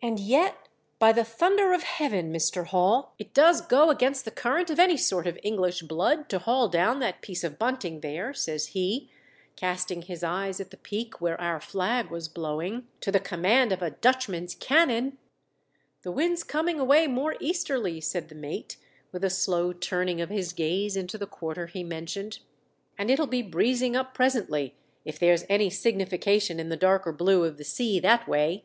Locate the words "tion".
26.40-26.60